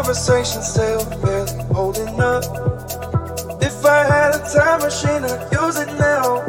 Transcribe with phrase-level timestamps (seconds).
[0.00, 2.42] Conversation still barely holding up.
[3.60, 6.40] If I had a time machine, I'd use it now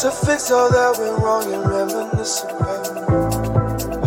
[0.00, 2.88] to fix all that went wrong and reminisce about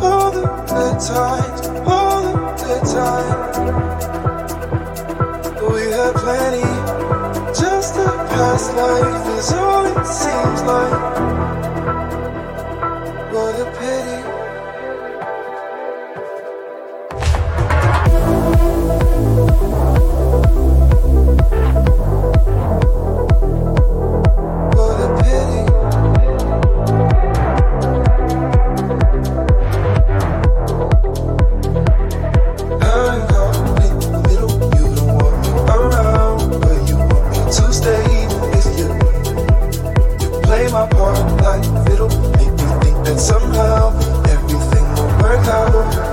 [0.02, 3.58] all the good times, all the good times.
[5.70, 6.70] We had plenty,
[7.54, 11.13] just a past life is all it seems like.
[45.20, 46.13] Brand new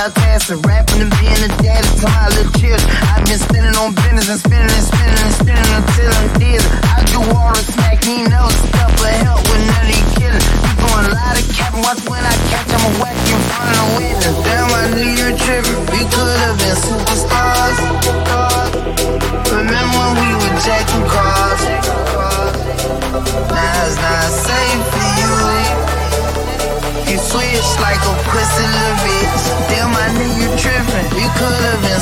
[0.00, 1.84] multitasking, rapping and being a dad.
[1.98, 2.84] to my little chips.
[3.12, 5.69] I've been spinning on business and spinning and spinning and spinning.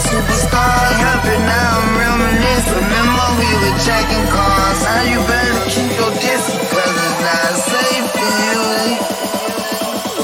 [0.08, 0.88] superstar.
[1.04, 2.80] Happy now, I'm reminiscing.
[2.80, 4.80] Remember we were checking cars.
[4.88, 8.60] Now you better keep your distance, cause it's not safe for you.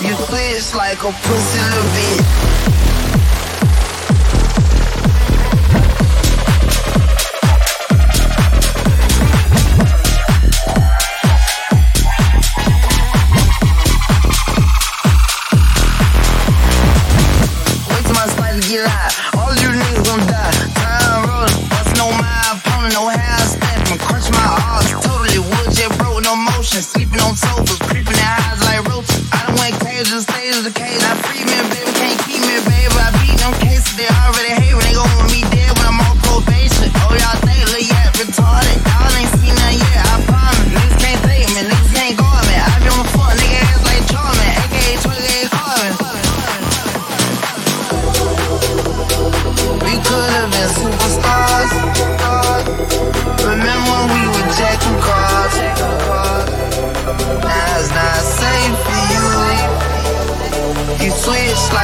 [0.09, 2.74] You switch like a pussy little bitch.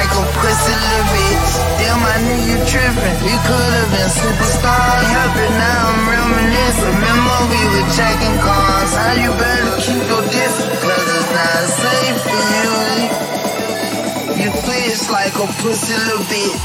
[0.00, 1.52] like a pussy little bitch.
[1.76, 3.16] Damn, I knew you trippin'.
[3.20, 5.04] We could've been superstars.
[5.12, 6.96] Help now, I'm reminiscing.
[6.96, 8.92] Remember we were checking cars.
[8.96, 12.72] How you better keep your distance, cause it's not safe for you.
[14.40, 16.64] You twitch like a pussy little bitch.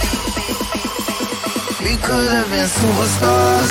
[1.84, 3.70] We could've been superstars.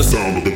[0.00, 0.49] The sound of the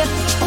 [0.00, 0.39] good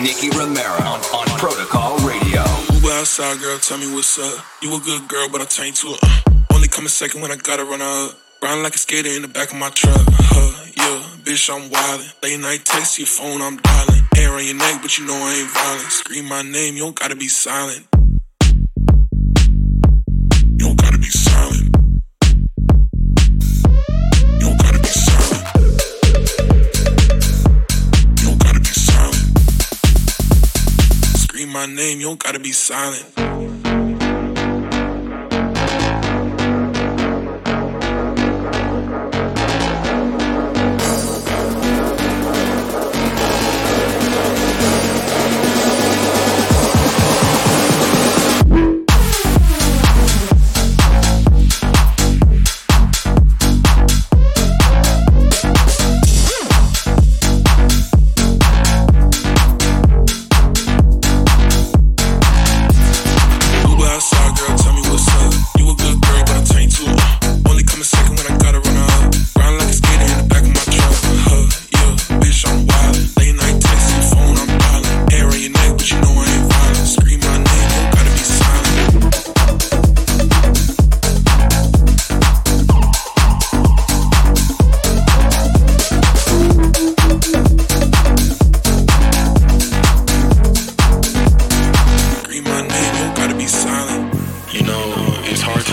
[0.00, 2.42] Nicky Romero on, on Protocol Radio.
[2.72, 4.42] Uber outside, girl, tell me what's up.
[4.62, 7.30] You a good girl, but I turn to a uh, Only come a second when
[7.30, 8.12] I gotta run up.
[8.42, 10.00] Riding like a skater in the back of my truck.
[10.00, 12.22] Huh, yeah, bitch, I'm wildin'.
[12.22, 14.04] Late night text, your phone, I'm dialing.
[14.16, 15.92] Air on your neck, but you know I ain't violent.
[15.92, 17.89] Scream my name, you don't gotta be silent.
[31.60, 33.29] my name, you don't gotta be silent.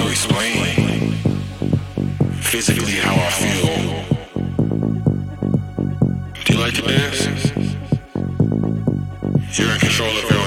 [0.09, 1.11] explain
[2.41, 3.67] physically how I feel.
[6.43, 7.51] Do you like to dance?
[9.57, 10.46] You're in control of your